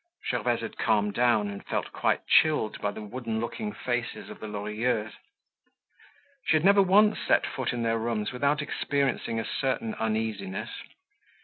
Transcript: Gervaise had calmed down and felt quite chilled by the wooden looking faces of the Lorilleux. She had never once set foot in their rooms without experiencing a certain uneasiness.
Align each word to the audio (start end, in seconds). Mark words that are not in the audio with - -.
Gervaise 0.31 0.61
had 0.61 0.79
calmed 0.79 1.13
down 1.13 1.47
and 1.47 1.63
felt 1.63 1.91
quite 1.91 2.25
chilled 2.25 2.81
by 2.81 2.89
the 2.89 3.03
wooden 3.03 3.39
looking 3.39 3.71
faces 3.71 4.31
of 4.31 4.39
the 4.39 4.47
Lorilleux. 4.47 5.11
She 6.45 6.55
had 6.55 6.65
never 6.65 6.81
once 6.81 7.19
set 7.19 7.45
foot 7.45 7.71
in 7.71 7.83
their 7.83 7.99
rooms 7.99 8.31
without 8.31 8.63
experiencing 8.63 9.39
a 9.39 9.45
certain 9.45 9.93
uneasiness. 9.93 10.71